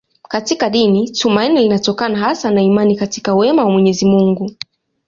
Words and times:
Katika 0.27 0.69
dini 0.69 1.09
tumaini 1.11 1.59
linatokana 1.63 2.17
hasa 2.19 2.51
na 2.51 2.61
imani 2.61 2.95
katika 2.95 3.35
wema 3.35 3.63
wa 3.65 3.71
Mwenyezi 3.71 4.05
Mungu. 4.05 4.51